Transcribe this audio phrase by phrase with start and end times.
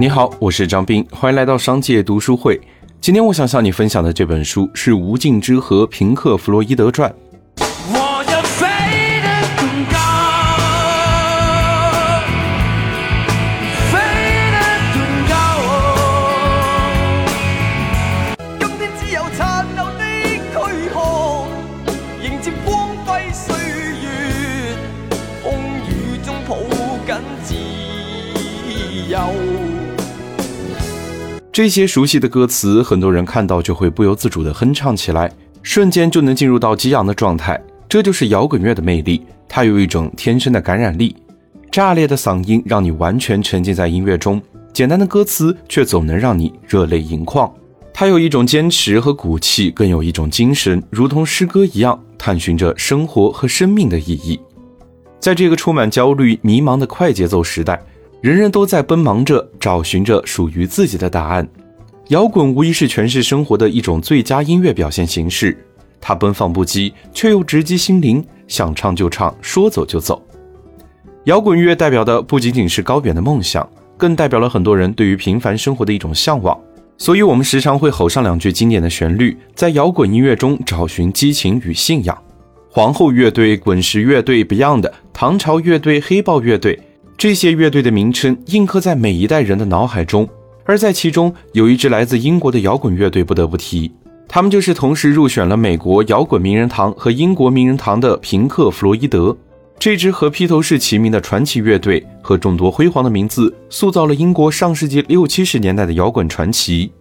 [0.00, 2.60] 你好，我是张斌，欢迎来到商界读书会。
[3.00, 7.10] 今天我想向你分享的这本书是《无尽之河：平克·弗洛伊德传》。
[7.92, 8.64] 我要飞
[9.20, 9.26] 得
[9.58, 9.98] 更高，
[13.90, 13.98] 飞
[14.54, 14.56] 得
[14.94, 14.96] 更
[15.28, 15.34] 高。
[18.60, 19.02] 今天只
[29.10, 29.18] 有
[31.58, 35.28] 这些熟悉的歌词，很多人看到就会不由自主地哼唱起来，
[35.60, 37.60] 瞬间就能进入到激昂的状态。
[37.88, 41.16] 这就是摇滚乐的魅力，它有一种天生的感染力。
[41.72, 44.40] 炸裂的嗓音让你完全沉浸在音乐中，
[44.72, 47.52] 简单的歌词却总能让你热泪盈眶。
[47.92, 54.38] 它有一种坚持和骨气，更有一种精神，如同诗歌一样，探寻着生活和生命的意义。
[55.18, 57.82] 在这个充满焦虑、迷茫的快节奏时代，
[58.20, 61.48] 人人都在奔忙着找寻着属于自己的答案。
[62.08, 65.56] 摇滚无疑是诠释生活的一种最佳音乐表现形式，
[66.00, 70.20] 它奔放不羁，却又直击心灵，想唱就唱，说走就走。
[71.24, 76.58] 摇滚乐代表的不仅仅是高远的梦想，更代表了很多人对于平凡生活的一种向往。
[76.96, 82.18] 所以，我们时常会吼上两句经典的旋律，在摇滚音乐中找寻激情与信仰。
[82.68, 86.80] 皇后乐队、滚石乐队、Beyond、唐朝乐队、黑豹乐队。
[87.18, 90.28] 这些乐队的名称印刻在每一代人的脑海中，
[90.64, 93.90] 而在其中有一支来自英国的摇滚乐队不得不提，
[94.28, 99.36] 他们就是同时入选了美国摇滚名人堂和英国名人堂的平克·弗洛伊德。
[99.80, 106.92] 这支和披头士齐名的传奇乐队和众多辉煌的名字，塑造了英国上世纪六七十年代的摇滚传奇。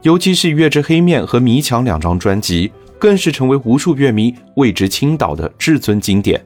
[0.00, 6.42] 尤其是《月之黑面》和《迷墙》两张专辑，更是成为无数乐迷为之倾倒的至尊经典。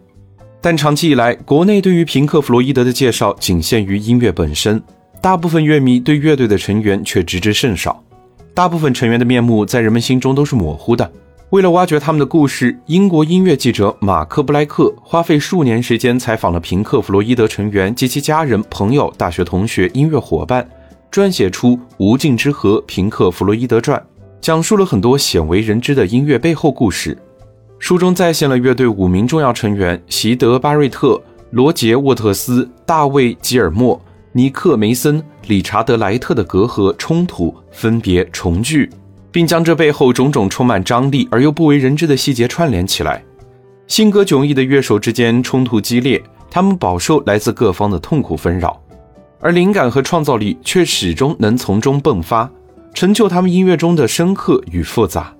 [0.62, 4.82] 但长期以来，国内对于平克·弗洛伊德的介绍仅限于音乐本身，
[5.22, 8.02] 大部分乐迷对乐队的成员却知之甚少。
[8.52, 11.10] 大部分成员的面目在人们心中都是模糊的。
[11.48, 20.68] 为了挖掘他们的故事，英国音乐记者马克·布莱克花费数年时间采访了平克·弗洛伊德成员及其家人、朋友、大学同学、音乐伙伴，
[21.10, 23.98] 撰写出《无尽之河：平克·弗洛伊德传》，
[24.42, 27.16] 讲述了很多鲜为人知的音乐背后故事。
[27.80, 31.20] 书中再现了乐队五名重要成员席德·巴瑞特、
[31.50, 34.00] 罗杰·沃特斯、大卫·吉尔莫、
[34.32, 38.88] 尼克·梅森、理查德·莱特的隔阂冲突分别重聚。
[39.32, 43.22] 并将这背后种种充满张力而又不为人知的细节串联起来。
[43.86, 48.80] 性格迥异的乐手之间冲突激烈，他们饱受来自各方的痛苦纷扰，
[49.40, 52.50] 而灵感和创造力却始终能从中迸发，
[52.94, 55.32] 成就他们音乐中的深刻与复杂。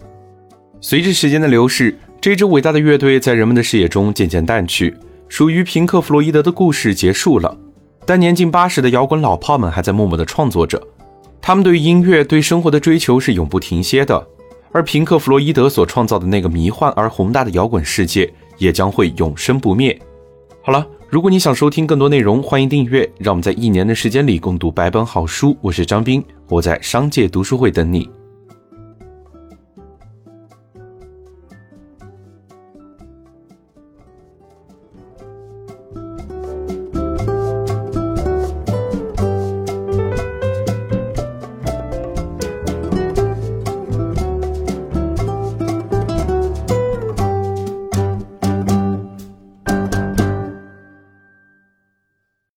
[0.80, 4.94] 随着时间的流逝，这支伟大的乐队在人们的视野中渐渐淡去，
[5.26, 7.56] 属于平克·弗洛伊德的故事结束了。
[8.04, 10.86] 但年近八十的摇滚老炮们还在默默的创作着。
[11.40, 14.22] 他们对于音乐、对生活的追求是永不停歇的，
[14.70, 19.98] 而平克·弗洛伊德所创造的那个迷幻而宏大的摇滚世界也将会永生不灭。
[20.60, 23.10] 好了，如果你想收听更多内容，欢迎订阅。
[23.16, 25.56] 让我们在一年的时间里共读百本好书。
[25.62, 28.10] 我是张斌，我在商界读书会等你。